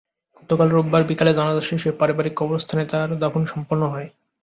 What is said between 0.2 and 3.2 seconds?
গতকাল রোববার বিকেলে জানাজা শেষে পারিবারিক কবরস্থানে তাঁর